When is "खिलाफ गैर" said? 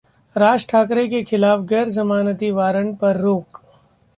1.23-1.89